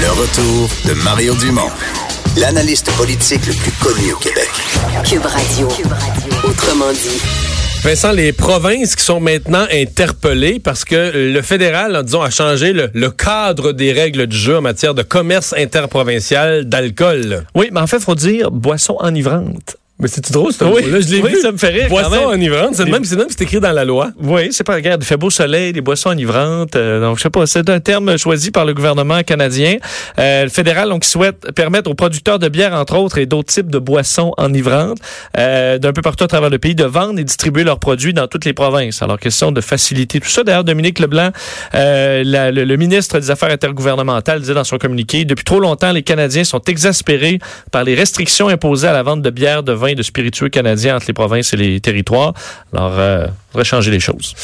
Le 0.00 0.10
retour 0.12 0.70
de 0.86 0.94
Mario 1.04 1.34
Dumont, 1.34 1.68
l'analyste 2.38 2.90
politique 2.96 3.46
le 3.46 3.52
plus 3.52 3.72
connu 3.72 4.14
au 4.14 4.16
Québec. 4.16 4.48
Cube 5.04 5.26
Radio. 5.26 5.68
Autrement 6.42 6.90
dit. 6.90 7.20
Vincent, 7.82 8.12
les 8.12 8.32
provinces 8.32 8.96
qui 8.96 9.04
sont 9.04 9.20
maintenant 9.20 9.66
interpellées 9.70 10.58
parce 10.58 10.86
que 10.86 11.12
le 11.14 11.42
fédéral, 11.42 12.02
disons, 12.02 12.22
a 12.22 12.30
changé 12.30 12.72
le, 12.72 12.88
le, 12.94 13.10
cadre 13.10 13.72
des 13.72 13.92
règles 13.92 14.26
du 14.26 14.38
jeu 14.38 14.56
en 14.56 14.62
matière 14.62 14.94
de 14.94 15.02
commerce 15.02 15.54
interprovincial 15.54 16.64
d'alcool. 16.64 17.44
Oui, 17.54 17.68
mais 17.70 17.80
en 17.80 17.86
fait, 17.86 17.98
il 17.98 18.02
faut 18.02 18.14
dire 18.14 18.50
boisson 18.50 18.96
enivrante. 19.00 19.76
Mais 20.00 20.08
c'est 20.08 20.32
drôle, 20.32 20.52
ce 20.52 20.64
oui, 20.64 20.90
là 20.90 21.00
Je 21.00 21.08
l'ai 21.08 21.20
oui, 21.20 21.30
vu. 21.30 21.40
ça 21.40 21.52
me 21.52 21.58
fait 21.58 21.68
rire. 21.68 21.88
Boisson 21.88 22.10
quand 22.10 22.30
même. 22.30 22.40
enivrante, 22.40 22.74
c'est 22.74 22.84
même, 22.84 23.02
même, 23.04 23.26
c'est 23.28 23.42
écrit 23.42 23.60
dans 23.60 23.72
la 23.72 23.84
loi. 23.84 24.10
Oui, 24.18 24.48
c'est 24.50 24.64
pas 24.64 24.74
regarde, 24.74 25.02
il 25.02 25.06
fait 25.06 25.18
beau 25.18 25.28
soleil, 25.28 25.74
des 25.74 25.82
boissons 25.82 26.08
enivrantes. 26.08 26.74
Euh, 26.74 27.00
donc, 27.00 27.18
je 27.18 27.22
sais 27.22 27.30
pas, 27.30 27.46
c'est 27.46 27.68
un 27.68 27.80
terme 27.80 28.16
choisi 28.16 28.50
par 28.50 28.64
le 28.64 28.72
gouvernement 28.72 29.22
canadien. 29.22 29.76
Euh, 30.18 30.44
le 30.44 30.48
fédéral, 30.48 30.88
donc, 30.88 31.04
souhaite 31.04 31.52
permettre 31.54 31.90
aux 31.90 31.94
producteurs 31.94 32.38
de 32.38 32.48
bière, 32.48 32.72
entre 32.72 32.96
autres, 32.96 33.18
et 33.18 33.26
d'autres 33.26 33.52
types 33.52 33.70
de 33.70 33.78
boissons 33.78 34.32
enivrantes, 34.38 34.98
euh, 35.36 35.76
d'un 35.76 35.92
peu 35.92 36.00
partout 36.00 36.24
à 36.24 36.28
travers 36.28 36.48
le 36.48 36.58
pays, 36.58 36.74
de 36.74 36.84
vendre 36.84 37.18
et 37.18 37.24
distribuer 37.24 37.64
leurs 37.64 37.78
produits 37.78 38.14
dans 38.14 38.26
toutes 38.26 38.46
les 38.46 38.54
provinces. 38.54 39.02
Alors, 39.02 39.18
question 39.18 39.52
de 39.52 39.60
faciliter 39.60 40.18
tout 40.20 40.30
ça. 40.30 40.44
D'ailleurs, 40.44 40.64
Dominique 40.64 40.98
Leblanc, 40.98 41.30
euh, 41.74 42.22
la, 42.24 42.50
le, 42.50 42.64
le, 42.64 42.76
ministre 42.76 43.18
des 43.18 43.30
Affaires 43.30 43.50
intergouvernementales, 43.50 44.40
disait 44.40 44.54
dans 44.54 44.64
son 44.64 44.78
communiqué, 44.78 45.26
depuis 45.26 45.44
trop 45.44 45.60
longtemps, 45.60 45.92
les 45.92 46.02
Canadiens 46.02 46.44
sont 46.44 46.62
exaspérés 46.68 47.38
par 47.70 47.84
les 47.84 47.94
restrictions 47.94 48.48
imposées 48.48 48.88
à 48.88 48.92
la 48.94 49.02
vente 49.02 49.20
de 49.20 49.30
bière, 49.30 49.62
de 49.62 49.72
vin 49.72 49.89
de 49.94 50.02
spiritueux 50.02 50.48
canadiens 50.48 50.96
entre 50.96 51.06
les 51.08 51.14
provinces 51.14 51.52
et 51.52 51.56
les 51.56 51.80
territoires. 51.80 52.34
Alors, 52.72 52.94
euh, 52.98 53.26
faudrait 53.50 53.64
changer 53.64 53.90
les 53.90 54.00
choses. 54.00 54.34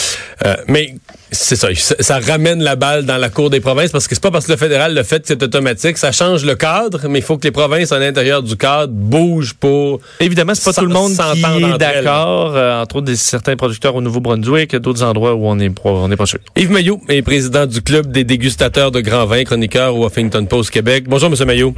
Euh, 0.45 0.57
mais 0.69 0.95
c'est 1.31 1.57
ça, 1.57 1.69
ça 1.75 2.19
ramène 2.19 2.63
la 2.63 2.77
balle 2.77 3.05
dans 3.05 3.17
la 3.17 3.29
cour 3.29 3.51
des 3.51 3.61
provinces 3.61 3.91
parce 3.91 4.07
que 4.09 4.15
c'est 4.15 4.23
pas 4.23 4.31
parce 4.31 4.47
que 4.47 4.53
le 4.53 4.59
fédéral 4.59 4.95
le 4.95 5.03
fait 5.03 5.21
que 5.21 5.29
c'est 5.29 5.43
automatique, 5.43 5.99
ça 5.99 6.13
change 6.13 6.45
le 6.45 6.55
cadre, 6.55 7.09
mais 7.09 7.21
il 7.21 7.25
faut 7.25 7.37
que 7.37 7.45
les 7.45 7.53
provinces 7.53 7.93
à 7.93 7.99
l'intérieur 7.99 8.43
du 8.43 8.57
cadre 8.57 8.93
bougent 8.93 9.55
pour. 9.55 10.01
Évidemment, 10.21 10.55
c'est 10.55 10.65
pas 10.65 10.73
tout 10.73 10.87
le 10.87 10.93
monde 10.93 11.13
qui 11.13 11.41
est 11.41 11.79
d'accord. 11.79 12.55
Euh, 12.57 12.81
entre 12.81 12.97
autres, 12.97 13.07
des, 13.07 13.17
certains 13.17 13.57
producteurs 13.57 13.95
au 13.95 14.01
Nouveau-Brunswick, 14.01 14.77
d'autres 14.77 15.03
endroits 15.03 15.35
où 15.35 15.47
on 15.47 15.59
est, 15.59 15.73
on 15.85 16.11
est 16.11 16.17
pas 16.17 16.27
sûr. 16.27 16.39
Yves 16.57 16.71
Maillot 16.71 17.01
est 17.09 17.23
président 17.23 17.67
du 17.67 17.83
club 17.83 18.11
des 18.11 18.25
dégustateurs 18.25 18.91
de 18.91 19.01
grands 19.01 19.27
vins, 19.27 19.45
chroniqueur 19.45 19.97
au 19.97 20.07
Huffington 20.07 20.47
Post 20.47 20.71
Québec. 20.71 21.05
Bonjour, 21.07 21.31
Monsieur 21.31 21.47
Maillot. 21.47 21.75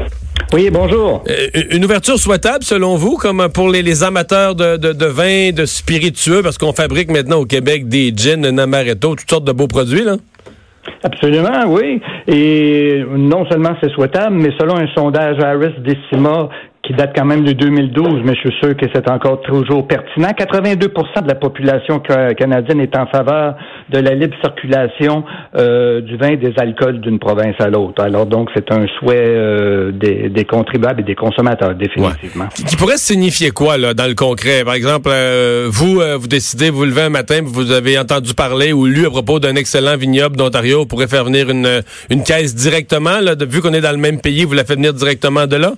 Oui, 0.53 0.71
bonjour. 0.71 1.25
Euh, 1.29 1.63
une 1.71 1.85
ouverture 1.85 2.19
souhaitable, 2.19 2.65
selon 2.65 2.97
vous, 2.97 3.17
comme 3.17 3.49
pour 3.53 3.69
les, 3.69 3.83
les 3.83 4.03
amateurs 4.03 4.55
de, 4.55 4.77
de, 4.77 4.93
de 4.93 5.07
vins, 5.07 5.51
de 5.53 5.67
spiritueux, 5.67 6.43
parce 6.43 6.59
qu'on 6.59 6.73
fabrique 6.73 7.11
maintenant 7.11 7.39
au 7.39 7.45
Québec 7.45 7.89
des 7.89 8.13
gins, 8.17 8.45
un 8.45 8.59
amaretto, 8.59 9.15
toutes 9.15 9.29
sortes 9.29 9.45
de 9.45 9.53
beaux 9.53 9.69
produits, 9.69 10.05
là? 10.05 10.17
Absolument, 11.03 11.67
oui. 11.69 12.01
Et 12.27 13.05
non 13.11 13.47
seulement 13.51 13.77
c'est 13.81 13.91
souhaitable, 13.91 14.37
mais 14.37 14.51
selon 14.59 14.77
un 14.77 14.89
sondage 14.95 15.39
Harris 15.39 15.75
Decima 15.81 16.49
qui 16.83 16.95
date 16.95 17.13
quand 17.15 17.25
même 17.25 17.45
de 17.45 17.53
2012, 17.53 18.23
mais 18.25 18.35
je 18.35 18.49
suis 18.49 18.59
sûr 18.61 18.77
que 18.77 18.87
c'est 18.95 19.11
encore 19.11 19.41
toujours 19.43 19.87
pertinent. 19.87 20.29
82% 20.29 21.23
de 21.23 21.29
la 21.29 21.35
population 21.35 22.01
canadienne 22.01 22.81
est 22.81 22.97
en 22.97 23.07
faveur 23.07 23.57
de 23.91 23.99
la 23.99 24.15
libre 24.15 24.37
circulation 24.43 25.25
euh, 25.57 26.01
du 26.01 26.17
vin 26.17 26.29
et 26.29 26.37
des 26.37 26.55
alcools 26.57 27.01
d'une 27.01 27.19
province 27.19 27.57
à 27.59 27.69
l'autre. 27.69 28.03
Alors 28.03 28.27
donc, 28.27 28.49
c'est 28.55 28.71
un 28.73 28.87
souhait 28.99 29.17
euh, 29.19 29.93
des, 29.93 30.29
des, 30.29 30.45
contribuables 30.45 31.01
et 31.01 31.05
des 31.05 31.15
consommateurs, 31.15 31.75
définitivement. 31.75 32.45
Ouais. 32.45 32.65
Qui 32.67 32.77
pourrait 32.77 32.97
signifier 32.97 33.51
quoi, 33.51 33.77
là, 33.77 33.93
dans 33.93 34.07
le 34.07 34.15
concret? 34.15 34.65
Par 34.65 34.75
exemple, 34.75 35.11
euh, 35.13 35.67
vous, 35.71 36.01
vous 36.19 36.29
décidez, 36.29 36.71
vous 36.71 36.85
levez 36.85 37.03
un 37.03 37.11
matin, 37.11 37.41
vous 37.45 37.73
avez 37.73 37.99
entendu 37.99 38.35
parler 38.35 38.73
ou 38.73 38.87
lu 38.87 39.05
à 39.05 39.11
propos 39.11 39.41
d'un 39.41 39.57
excellent 39.57 39.97
vignoble 39.97 40.37
d'Ontario, 40.37 40.87
pourrait 40.87 41.09
faire 41.09 41.25
venir 41.25 41.51
une, 41.51 41.83
une 42.09 42.23
caisse 42.23 42.55
directement, 42.55 43.21
là, 43.21 43.35
de, 43.35 43.45
vu 43.45 43.61
qu'on 43.61 43.73
est 43.75 43.81
dans 43.81 43.91
le 43.91 43.99
même 43.99 44.21
pays, 44.21 44.45
vous 44.45 44.55
la 44.55 44.65
faites 44.65 44.77
venir 44.77 44.95
directement 44.95 45.47
de 45.47 45.57
là? 45.57 45.73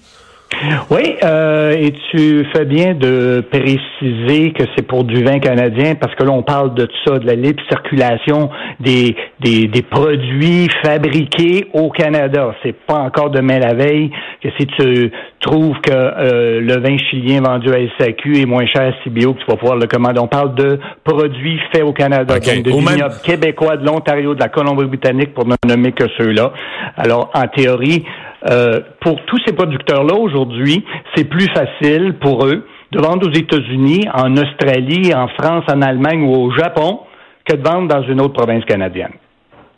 Oui, 0.90 1.16
euh, 1.22 1.70
et 1.70 1.92
tu 2.10 2.44
fais 2.52 2.64
bien 2.64 2.94
de 2.94 3.42
préciser 3.50 4.52
que 4.52 4.64
c'est 4.74 4.86
pour 4.86 5.04
du 5.04 5.22
vin 5.22 5.38
canadien 5.38 5.94
parce 5.94 6.14
que 6.14 6.24
là 6.24 6.32
on 6.32 6.42
parle 6.42 6.74
de 6.74 6.88
ça, 7.04 7.18
de 7.18 7.26
la 7.26 7.34
libre 7.34 7.62
circulation 7.68 8.50
des, 8.80 9.16
des, 9.40 9.68
des 9.68 9.82
produits 9.82 10.68
fabriqués 10.84 11.68
au 11.72 11.90
Canada. 11.90 12.54
C'est 12.62 12.74
pas 12.74 12.98
encore 12.98 13.30
demain 13.30 13.58
la 13.58 13.74
veille 13.74 14.10
que 14.42 14.48
si 14.58 14.66
tu 14.66 15.12
trouves 15.40 15.78
que 15.82 15.92
euh, 15.92 16.60
le 16.60 16.80
vin 16.80 16.98
chilien 16.98 17.40
vendu 17.40 17.70
à 17.72 17.78
SAQ 17.98 18.40
est 18.40 18.46
moins 18.46 18.66
cher 18.66 18.92
à 18.92 18.92
CBO 19.04 19.34
que 19.34 19.40
tu 19.40 19.46
vas 19.46 19.56
pouvoir 19.56 19.78
le 19.78 19.86
commander. 19.86 20.20
On 20.20 20.28
parle 20.28 20.54
de 20.54 20.78
produits 21.04 21.60
faits 21.72 21.84
au 21.84 21.92
Canada, 21.92 22.34
okay. 22.36 22.56
donc 22.56 22.64
de 22.64 22.70
vignobles 22.70 22.98
même... 22.98 23.10
québécois, 23.24 23.76
de 23.76 23.86
l'Ontario, 23.86 24.34
de 24.34 24.40
la 24.40 24.48
Colombie-Britannique 24.48 25.32
pour 25.32 25.46
ne 25.46 25.54
nommer 25.66 25.92
que 25.92 26.04
ceux-là. 26.18 26.52
Alors 26.96 27.30
en 27.34 27.46
théorie, 27.46 28.04
euh, 28.48 28.80
pour 29.00 29.20
tous 29.26 29.38
ces 29.46 29.52
producteurs-là, 29.52 30.14
aujourd'hui, 30.14 30.84
c'est 31.14 31.24
plus 31.24 31.48
facile 31.54 32.14
pour 32.20 32.46
eux 32.46 32.66
de 32.92 33.00
vendre 33.00 33.28
aux 33.28 33.32
États-Unis, 33.32 34.06
en 34.12 34.36
Australie, 34.36 35.14
en 35.14 35.28
France, 35.28 35.64
en 35.72 35.82
Allemagne 35.82 36.22
ou 36.22 36.34
au 36.34 36.50
Japon 36.52 37.00
que 37.44 37.56
de 37.56 37.62
vendre 37.62 37.88
dans 37.88 38.02
une 38.02 38.20
autre 38.20 38.34
province 38.34 38.64
canadienne. 38.64 39.12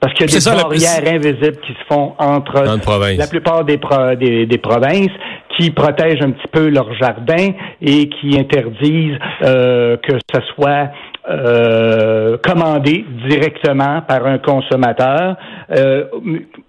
Parce 0.01 0.15
qu'il 0.15 0.27
y 0.27 0.31
a 0.31 0.35
des 0.35 0.41
ça, 0.41 0.57
barrières 0.57 1.05
la... 1.05 1.13
invisibles 1.13 1.59
qui 1.65 1.73
se 1.75 1.85
font 1.89 2.15
entre 2.19 2.65
la 3.17 3.27
plupart 3.29 3.65
des, 3.65 3.79
pro 3.79 4.17
des, 4.17 4.47
des, 4.47 4.59
provinces 4.59 5.13
qui 5.57 5.71
protègent 5.71 6.23
un 6.23 6.33
petit 6.33 6.49
peu 6.51 6.69
leur 6.71 6.93
jardin 6.95 7.53
et 7.81 8.09
qui 8.09 8.37
interdisent 8.37 9.19
euh, 9.43 9.97
que 9.99 10.15
ce 10.35 10.41
soit 10.55 10.91
euh, 11.31 12.37
commandé 12.39 13.05
directement 13.29 14.03
par 14.03 14.27
un 14.27 14.39
consommateur. 14.39 15.37
Euh, 15.71 16.07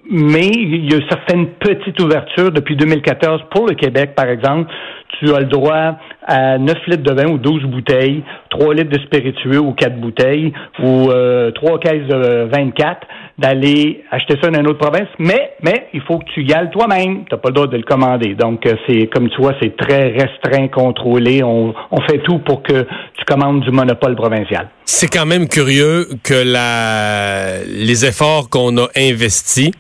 mais 0.09 0.47
il 0.47 0.91
y 0.91 0.96
a 0.96 1.00
certaines 1.09 1.47
petites 1.59 2.00
ouvertures 2.02 2.52
depuis 2.52 2.75
2014 2.75 3.44
pour 3.52 3.68
le 3.68 3.75
Québec, 3.75 4.16
par 4.16 4.28
exemple. 4.28 4.72
Tu 5.19 5.34
as 5.34 5.40
le 5.40 5.46
droit 5.46 5.96
à 6.25 6.58
9 6.58 6.88
litres 6.88 7.03
de 7.03 7.14
vin 7.14 7.31
ou 7.31 7.38
12 7.38 7.64
bouteilles, 7.66 8.24
3 8.50 8.74
litres 8.74 8.90
de 8.90 9.00
spiritueux 9.00 9.59
ou 9.59 9.74
4 9.74 10.00
bouteilles 10.00 10.52
ou 10.81 11.09
euh, 11.09 11.52
3 11.52 11.80
caisses 11.80 12.08
de 12.08 12.50
24 12.52 13.08
d'aller 13.38 14.03
acheter 14.12 14.36
ça 14.42 14.50
dans 14.50 14.59
une 14.59 14.68
autre 14.68 14.80
province, 14.80 15.08
mais 15.19 15.53
mais 15.63 15.88
il 15.94 16.02
faut 16.02 16.19
que 16.19 16.25
tu 16.34 16.44
y 16.44 16.53
ailles 16.53 16.69
toi-même. 16.72 17.25
Tu 17.25 17.34
n'as 17.34 17.38
pas 17.38 17.50
le 17.50 17.56
droit 17.56 17.68
de 17.68 17.78
le 17.78 17.84
commander. 17.84 18.36
Donc 18.36 18.68
c'est 18.88 19.08
comme 19.08 19.30
tu 19.30 19.42
vois, 19.42 19.53
c'est 19.62 19.75
très 19.78 20.09
restreint, 20.09 20.68
contrôlé. 20.68 21.44
On, 21.44 21.74
on 21.92 22.02
fait 22.02 22.19
tout 22.19 22.40
pour 22.40 22.62
que 22.62 22.84
tu 22.84 23.25
commandes 23.25 23.62
du 23.62 23.72
monopole 23.72 24.16
provincial. 24.16 24.68
C'est 24.85 25.07
quand 25.07 25.25
même 25.25 25.47
curieux 25.47 26.09
que 26.23 26.33
la 26.33 27.63
les 27.66 28.05
efforts 28.05 28.49
qu'on 28.49 28.77
a 28.77 28.89
investis 28.95 29.71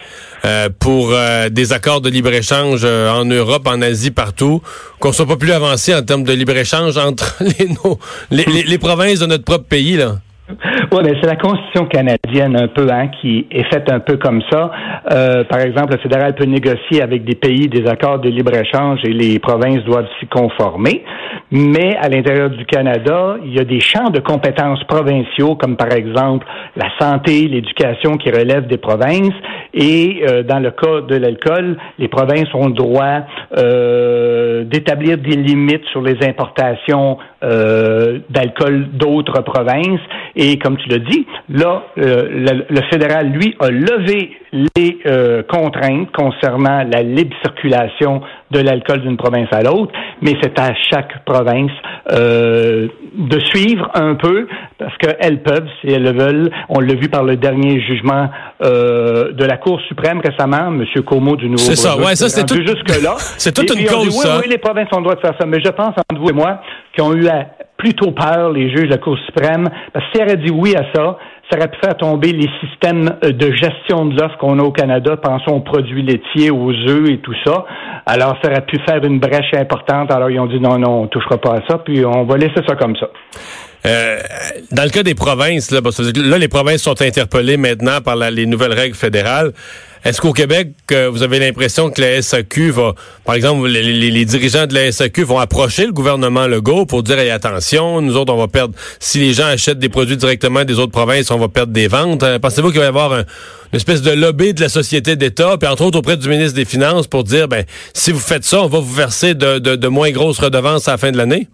euh, 0.45 0.69
pour 0.77 1.11
euh, 1.11 1.49
des 1.49 1.71
accords 1.71 2.01
de 2.01 2.09
libre-échange 2.09 2.81
euh, 2.83 3.09
en 3.09 3.23
Europe, 3.23 3.65
en 3.65 3.81
Asie, 3.81 4.11
partout, 4.11 4.61
qu'on 4.99 5.13
soit 5.13 5.25
pas 5.25 5.37
plus 5.37 5.51
avancé 5.51 5.95
en 5.95 6.01
termes 6.01 6.23
de 6.23 6.33
libre-échange 6.33 6.97
entre 6.97 7.35
les, 7.59 7.69
nos, 7.69 7.99
les, 8.29 8.77
provinces 8.77 9.19
de 9.19 9.25
notre 9.25 9.45
propre 9.45 9.65
pays, 9.65 9.95
là. 9.95 10.19
Oui, 10.49 10.99
mais 11.03 11.13
c'est 11.21 11.27
la 11.27 11.37
Constitution 11.37 11.85
canadienne 11.85 12.57
un 12.57 12.67
peu 12.67 12.87
hein, 12.91 13.07
qui 13.21 13.47
est 13.49 13.63
faite 13.73 13.89
un 13.89 14.01
peu 14.01 14.17
comme 14.17 14.41
ça. 14.51 14.71
Euh, 15.11 15.45
par 15.45 15.61
exemple, 15.61 15.93
le 15.93 15.99
fédéral 15.99 16.35
peut 16.35 16.43
négocier 16.43 17.01
avec 17.01 17.23
des 17.23 17.35
pays 17.35 17.69
des 17.69 17.87
accords 17.87 18.19
de 18.19 18.29
libre-échange 18.29 18.99
et 19.05 19.13
les 19.13 19.39
provinces 19.39 19.83
doivent 19.85 20.07
s'y 20.19 20.27
conformer. 20.27 21.05
Mais 21.49 21.95
à 21.95 22.09
l'intérieur 22.09 22.49
du 22.49 22.65
Canada, 22.65 23.37
il 23.45 23.55
y 23.55 23.59
a 23.59 23.63
des 23.63 23.79
champs 23.79 24.09
de 24.09 24.19
compétences 24.19 24.83
provinciaux, 24.83 25.55
comme 25.55 25.77
par 25.77 25.93
exemple 25.93 26.45
la 26.75 26.89
santé, 26.99 27.47
l'éducation 27.47 28.17
qui 28.17 28.29
relèvent 28.29 28.67
des 28.67 28.77
provinces. 28.77 29.33
Et 29.73 30.23
euh, 30.27 30.43
dans 30.43 30.59
le 30.59 30.71
cas 30.71 31.01
de 31.07 31.15
l'alcool, 31.15 31.77
les 31.97 32.09
provinces 32.09 32.53
ont 32.53 32.67
le 32.67 32.73
droit 32.73 33.21
euh, 33.57 34.65
d'établir 34.65 35.17
des 35.17 35.37
limites 35.37 35.85
sur 35.91 36.01
les 36.01 36.17
importations 36.27 37.17
euh, 37.43 38.19
d'alcool 38.29 38.89
d'autres 38.93 39.41
provinces. 39.41 39.99
Et 40.35 40.57
comme 40.57 40.77
tu 40.77 40.89
l'as 40.89 40.99
dit, 40.99 41.25
là, 41.49 41.83
euh, 41.97 42.27
le, 42.29 42.65
le, 42.69 42.81
fédéral, 42.89 43.31
lui, 43.31 43.55
a 43.59 43.69
levé 43.69 44.31
les 44.53 44.99
euh, 45.07 45.41
contraintes 45.43 46.11
concernant 46.11 46.83
la 46.83 47.01
libre 47.01 47.35
circulation 47.43 48.21
de 48.51 48.59
l'alcool 48.59 49.01
d'une 49.01 49.17
province 49.17 49.47
à 49.51 49.61
l'autre, 49.61 49.91
mais 50.21 50.33
c'est 50.41 50.57
à 50.59 50.73
chaque 50.91 51.25
province 51.25 51.71
euh, 52.11 52.87
de 53.15 53.39
suivre 53.39 53.89
un 53.95 54.13
peu, 54.13 54.47
parce 54.77 54.95
qu'elles 54.97 55.41
peuvent, 55.41 55.67
si 55.81 55.87
elles 55.91 56.03
le 56.03 56.11
veulent. 56.11 56.51
On 56.69 56.79
l'a 56.79 56.93
vu 56.93 57.09
par 57.09 57.23
le 57.23 57.35
dernier 57.35 57.81
jugement 57.81 58.29
euh, 58.61 59.31
de 59.31 59.43
la 59.43 59.57
Cour 59.57 59.81
suprême 59.87 60.21
récemment, 60.23 60.67
M. 60.67 60.85
Como 61.03 61.35
du 61.35 61.49
Nouveau-Brunswick. 61.49 61.75
C'est 61.75 61.75
ça, 61.75 61.97
ouais, 61.97 62.15
ça 62.15 62.29
c'est 62.29 62.45
tout. 62.45 62.61
Jusque-là. 62.61 63.15
c'est 63.17 63.53
toute 63.53 63.75
une 63.75 63.87
cause, 63.87 64.09
dit, 64.09 64.17
oui, 64.17 64.27
ça. 64.27 64.39
Oui, 64.39 64.47
les 64.49 64.59
provinces 64.59 64.89
ont 64.93 64.97
le 64.97 65.03
droit 65.03 65.15
de 65.15 65.21
faire 65.21 65.35
ça, 65.39 65.47
mais 65.47 65.59
je 65.63 65.69
pense, 65.69 65.95
entre 65.97 66.21
vous 66.21 66.29
et 66.29 66.33
moi, 66.33 66.61
qu'ils 66.93 67.03
ont 67.03 67.13
eu 67.13 67.27
à 67.27 67.47
plutôt 67.77 68.11
peur, 68.11 68.51
les 68.51 68.69
juges 68.69 68.87
de 68.87 68.91
la 68.91 68.97
Cour 68.97 69.17
suprême, 69.25 69.69
parce 69.91 70.05
que 70.05 70.11
s'ils 70.13 70.23
auraient 70.23 70.37
dit 70.37 70.51
oui 70.51 70.73
à 70.75 70.85
ça, 70.93 71.17
ça 71.49 71.57
aurait 71.57 71.69
pu 71.69 71.77
faire 71.83 71.97
tomber 71.97 72.31
les 72.31 72.49
systèmes 72.61 73.17
de 73.21 73.51
gestion 73.51 74.05
de 74.05 74.19
l'offre 74.19 74.37
qu'on 74.37 74.59
a 74.59 74.63
au 74.63 74.71
Canada. 74.71 75.17
Pensons 75.17 75.57
aux 75.57 75.59
produits 75.59 76.01
laitiers, 76.01 76.51
aux 76.51 76.71
œufs 76.71 77.09
et 77.09 77.17
tout 77.19 77.35
ça. 77.45 77.65
Alors, 78.05 78.37
ça 78.41 78.49
aurait 78.49 78.65
pu 78.65 78.79
faire 78.87 79.03
une 79.03 79.19
brèche 79.19 79.53
importante. 79.53 80.11
Alors, 80.11 80.29
ils 80.29 80.39
ont 80.39 80.47
dit 80.47 80.59
non, 80.59 80.79
non, 80.79 81.01
on 81.01 81.07
touchera 81.07 81.37
pas 81.37 81.55
à 81.55 81.61
ça, 81.67 81.79
puis 81.79 82.05
on 82.05 82.23
va 82.23 82.37
laisser 82.37 82.61
ça 82.65 82.75
comme 82.75 82.95
ça. 82.95 83.07
Euh, 83.85 84.19
dans 84.71 84.83
le 84.83 84.89
cas 84.89 85.03
des 85.03 85.15
provinces, 85.15 85.71
là, 85.71 85.81
que 85.81 86.19
là, 86.19 86.37
les 86.37 86.47
provinces 86.47 86.81
sont 86.81 87.01
interpellées 87.01 87.57
maintenant 87.57 88.01
par 88.01 88.15
la, 88.15 88.31
les 88.31 88.45
nouvelles 88.45 88.73
règles 88.73 88.95
fédérales. 88.95 89.51
Est-ce 90.05 90.19
qu'au 90.19 90.33
Québec, 90.33 90.71
vous 90.91 91.23
avez 91.23 91.39
l'impression 91.39 91.89
que 91.89 92.01
la 92.01 92.21
SAQ 92.21 92.71
va, 92.71 92.93
par 93.23 93.35
exemple, 93.35 93.65
les, 93.69 94.25
dirigeants 94.25 94.67
de 94.67 94.73
la 94.73 94.91
SAQ 94.91 95.23
vont 95.23 95.39
approcher 95.39 95.85
le 95.85 95.93
gouvernement 95.93 96.45
Legault 96.45 96.85
pour 96.85 97.03
dire, 97.03 97.17
attention, 97.33 98.01
nous 98.01 98.17
autres, 98.17 98.33
on 98.33 98.37
va 98.37 98.49
perdre, 98.49 98.73
si 98.99 99.19
les 99.19 99.31
gens 99.31 99.45
achètent 99.45 99.79
des 99.79 99.87
produits 99.87 100.17
directement 100.17 100.65
des 100.65 100.77
autres 100.77 100.91
provinces, 100.91 101.31
on 101.31 101.37
va 101.37 101.47
perdre 101.47 101.71
des 101.71 101.87
ventes. 101.87 102.23
Euh, 102.23 102.37
pensez-vous 102.37 102.71
qu'il 102.71 102.79
va 102.79 102.85
y 102.85 102.89
avoir 102.89 103.13
une 103.13 103.25
espèce 103.71 104.01
de 104.01 104.11
lobby 104.11 104.53
de 104.53 104.59
la 104.59 104.67
société 104.67 105.15
d'État, 105.15 105.55
puis 105.57 105.69
entre 105.69 105.83
autres 105.83 105.99
auprès 105.99 106.17
du 106.17 106.27
ministre 106.27 106.55
des 106.55 106.65
Finances 106.65 107.07
pour 107.07 107.23
dire, 107.23 107.47
ben, 107.47 107.63
si 107.93 108.11
vous 108.11 108.19
faites 108.19 108.43
ça, 108.43 108.61
on 108.61 108.67
va 108.67 108.79
vous 108.79 108.93
verser 108.93 109.35
de, 109.35 109.57
de 109.57 109.87
moins 109.87 110.11
grosses 110.11 110.39
redevances 110.39 110.89
à 110.89 110.91
la 110.91 110.97
fin 110.97 111.11
de 111.11 111.17
l'année? 111.17 111.47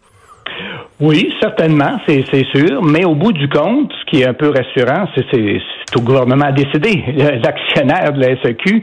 Oui, 1.02 1.32
certainement, 1.40 1.98
c'est 2.06 2.26
sûr. 2.54 2.84
Mais 2.84 3.06
au 3.06 3.16
bout 3.16 3.32
du 3.32 3.48
compte, 3.48 3.92
ce 4.02 4.06
qui 4.06 4.22
est 4.22 4.28
un 4.28 4.34
peu 4.34 4.50
rassurant, 4.50 5.06
c'est 5.16 5.96
au 5.96 6.02
gouvernement 6.02 6.46
à 6.46 6.52
décider. 6.52 7.04
L'actionnaire 7.42 8.12
de 8.12 8.20
la 8.20 8.42
SEQ, 8.42 8.82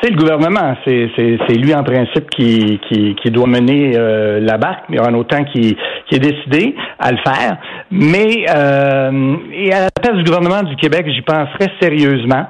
c'est 0.00 0.10
le 0.10 0.16
gouvernement. 0.16 0.76
C'est 0.84 1.56
lui, 1.56 1.74
en 1.74 1.82
principe, 1.82 2.30
qui, 2.30 2.78
qui, 2.88 3.16
qui 3.16 3.30
doit 3.32 3.48
mener 3.48 3.94
euh, 3.96 4.38
la 4.40 4.56
barque, 4.56 4.84
mais 4.88 5.00
en 5.00 5.14
autant 5.14 5.42
qui, 5.44 5.76
qui 6.08 6.14
est 6.14 6.20
décidé 6.20 6.76
à 7.00 7.10
le 7.10 7.18
faire. 7.18 7.56
Mais 7.90 8.46
euh, 8.48 9.36
et 9.52 9.72
à 9.72 9.80
la 9.80 9.90
place 9.90 10.16
du 10.18 10.22
gouvernement 10.22 10.62
du 10.62 10.76
Québec, 10.76 11.06
j'y 11.08 11.22
penserais 11.22 11.72
sérieusement, 11.80 12.46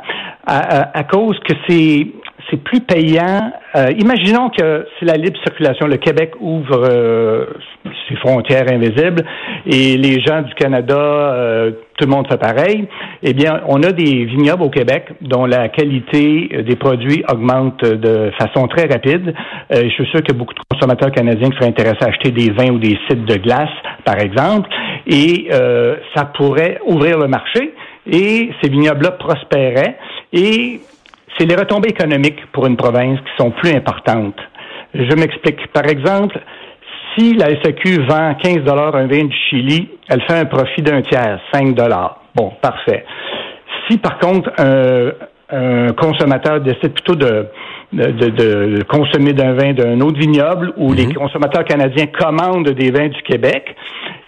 à, 0.46 0.98
à 0.98 1.04
cause 1.04 1.38
que 1.40 1.54
c'est 1.66 2.08
c'est 2.52 2.62
plus 2.62 2.80
payant. 2.80 3.50
Euh, 3.76 3.92
imaginons 3.98 4.50
que 4.50 4.86
c'est 4.98 5.06
la 5.06 5.16
libre 5.16 5.38
circulation. 5.42 5.86
Le 5.86 5.96
Québec 5.96 6.32
ouvre 6.38 6.84
euh, 6.86 7.46
ses 8.08 8.16
frontières 8.16 8.70
invisibles 8.70 9.24
et 9.66 9.96
les 9.96 10.20
gens 10.20 10.42
du 10.42 10.52
Canada, 10.54 10.98
euh, 10.98 11.70
tout 11.98 12.06
le 12.06 12.10
monde 12.10 12.26
fait 12.28 12.38
pareil. 12.38 12.86
Eh 13.22 13.32
bien, 13.32 13.62
on 13.68 13.82
a 13.82 13.92
des 13.92 14.26
vignobles 14.26 14.64
au 14.64 14.68
Québec 14.68 15.08
dont 15.22 15.46
la 15.46 15.68
qualité 15.70 16.62
des 16.66 16.76
produits 16.76 17.24
augmente 17.32 17.82
de 17.84 18.30
façon 18.38 18.66
très 18.68 18.86
rapide. 18.86 19.34
je 19.70 19.88
suis 19.88 20.06
sûr 20.06 20.22
que 20.22 20.32
beaucoup 20.32 20.54
de 20.54 20.60
consommateurs 20.70 21.12
canadiens 21.12 21.50
seraient 21.52 21.68
intéressés 21.68 22.02
à 22.02 22.08
acheter 22.08 22.30
des 22.32 22.50
vins 22.50 22.70
ou 22.70 22.78
des 22.78 22.98
sites 23.08 23.24
de 23.24 23.36
glace, 23.36 23.70
par 24.04 24.18
exemple, 24.18 24.68
et 25.06 25.48
ça 26.14 26.24
pourrait 26.36 26.78
ouvrir 26.86 27.18
le 27.18 27.28
marché 27.28 27.72
et 28.10 28.50
ces 28.60 28.68
vignobles-là 28.68 29.12
prospéraient. 29.12 29.96
Et 30.32 30.80
c'est 31.38 31.46
les 31.46 31.56
retombées 31.56 31.90
économiques 31.90 32.44
pour 32.52 32.66
une 32.66 32.76
province 32.76 33.18
qui 33.20 33.42
sont 33.42 33.50
plus 33.50 33.70
importantes. 33.70 34.38
Je 34.94 35.14
m'explique. 35.14 35.66
Par 35.72 35.86
exemple, 35.86 36.38
si 37.16 37.34
la 37.34 37.48
SAQ 37.62 38.04
vend 38.08 38.34
15 38.34 38.64
dollars 38.64 38.94
un 38.96 39.06
vin 39.06 39.24
du 39.24 39.36
Chili, 39.48 39.88
elle 40.08 40.22
fait 40.22 40.38
un 40.38 40.44
profit 40.44 40.82
d'un 40.82 41.02
tiers, 41.02 41.40
5 41.52 41.74
dollars. 41.74 42.22
Bon, 42.34 42.52
parfait. 42.60 43.04
Si 43.88 43.98
par 43.98 44.18
contre 44.18 44.50
un, 44.58 45.92
consommateur 45.92 46.60
décide 46.60 46.94
plutôt 46.94 47.14
de, 47.14 47.46
de, 47.92 48.82
consommer 48.84 49.34
d'un 49.34 49.52
vin 49.52 49.74
d'un 49.74 50.00
autre 50.00 50.18
vignoble 50.18 50.72
ou 50.78 50.94
les 50.94 51.06
mhm. 51.06 51.12
consommateurs 51.12 51.64
canadiens 51.64 52.06
commandent 52.06 52.70
des 52.70 52.90
vins 52.90 53.08
du 53.08 53.20
Québec, 53.22 53.76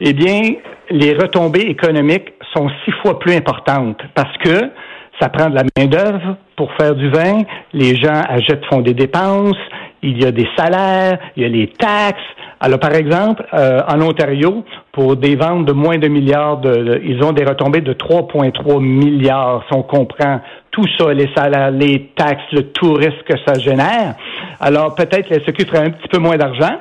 eh 0.01 0.12
bien, 0.12 0.43
les 0.91 1.15
retombées 1.15 1.62
économiques 1.62 2.35
sont 2.53 2.69
six 2.85 2.93
fois 3.03 3.19
plus 3.19 3.35
importantes 3.35 4.03
parce 4.15 4.37
que 4.39 4.71
ça 5.20 5.28
prend 5.28 5.49
de 5.49 5.55
la 5.55 5.64
main-d'œuvre 5.76 6.37
pour 6.56 6.72
faire 6.75 6.94
du 6.94 7.08
vin. 7.11 7.43
Les 7.72 7.96
gens 7.96 8.22
achètent, 8.28 8.64
font 8.66 8.81
des 8.81 8.94
dépenses. 8.94 9.56
Il 10.02 10.22
y 10.22 10.26
a 10.26 10.32
des 10.32 10.46
salaires, 10.56 11.19
il 11.37 11.43
y 11.43 11.46
a 11.46 11.49
les 11.49 11.69
taxes. 11.69 12.20
Alors, 12.61 12.78
par 12.78 12.94
exemple, 12.94 13.44
euh, 13.55 13.81
en 13.88 14.00
Ontario, 14.00 14.64
pour 14.93 15.16
des 15.16 15.34
ventes 15.34 15.66
de 15.66 15.72
moins 15.72 15.99
de 15.99 16.08
milliards, 16.08 16.58
de, 16.58 17.00
ils 17.05 17.22
ont 17.22 17.32
des 17.32 17.44
retombées 17.44 17.81
de 17.81 17.93
3,3 17.93 18.82
milliards, 18.82 19.64
si 19.69 19.76
on 19.76 19.82
comprend 19.82 20.40
tout 20.70 20.87
ça, 20.99 21.12
les 21.12 21.28
salaires, 21.34 21.70
les 21.70 22.10
taxes, 22.17 22.44
le 22.52 22.70
tourisme 22.72 23.17
que 23.28 23.34
ça 23.46 23.58
génère. 23.58 24.14
Alors, 24.60 24.94
peut-être 24.94 25.31
la 25.31 25.40
SQ 25.40 25.67
ferait 25.67 25.87
un 25.87 25.90
petit 25.90 26.08
peu 26.08 26.19
moins 26.19 26.37
d'argent, 26.37 26.81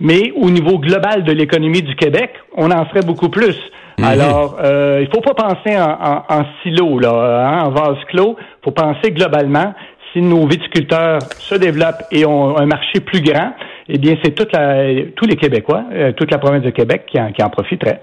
mais 0.00 0.32
au 0.36 0.50
niveau 0.50 0.78
global 0.78 1.24
de 1.24 1.32
l'économie 1.32 1.82
du 1.82 1.94
Québec, 1.96 2.30
on 2.56 2.70
en 2.70 2.84
ferait 2.86 3.04
beaucoup 3.04 3.28
plus. 3.28 3.56
Mhm. 3.98 4.04
Alors, 4.04 4.58
euh, 4.62 5.02
il 5.02 5.08
faut 5.14 5.22
pas 5.22 5.34
penser 5.34 5.76
en, 5.76 6.24
en, 6.28 6.44
silo, 6.62 6.98
là, 6.98 7.48
hein, 7.48 7.64
en 7.64 7.70
vase 7.70 7.98
clos. 8.08 8.36
Il 8.38 8.64
faut 8.64 8.70
penser 8.70 9.10
globalement. 9.10 9.74
Si 10.12 10.20
nos 10.20 10.46
viticulteurs 10.46 11.20
se 11.38 11.54
développent 11.54 12.04
et 12.10 12.24
ont 12.24 12.56
un 12.56 12.66
marché 12.66 13.00
plus 13.00 13.20
grand, 13.20 13.52
eh 13.88 13.98
bien, 13.98 14.16
c'est 14.22 14.32
toute 14.34 14.52
la, 14.52 14.84
tous 15.14 15.26
les 15.26 15.36
Québécois, 15.36 15.84
euh, 15.92 16.12
toute 16.12 16.30
la 16.30 16.38
province 16.38 16.62
de 16.62 16.70
Québec 16.70 17.04
qui 17.10 17.20
en, 17.20 17.32
qui 17.32 17.42
en 17.42 17.50
profiterait. 17.50 18.02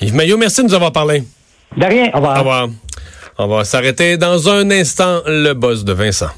Yves 0.00 0.14
Maillot, 0.14 0.36
merci 0.38 0.62
de 0.62 0.68
nous 0.68 0.74
avoir 0.74 0.92
parlé. 0.92 1.22
De 1.76 1.86
rien. 1.86 2.10
Au 2.12 2.16
revoir. 2.16 2.36
Au 2.36 2.38
revoir. 2.40 2.68
On 3.38 3.46
va 3.48 3.64
s'arrêter 3.64 4.16
dans 4.16 4.48
un 4.48 4.70
instant, 4.70 5.20
le 5.26 5.52
boss 5.52 5.84
de 5.84 5.92
Vincent. 5.92 6.30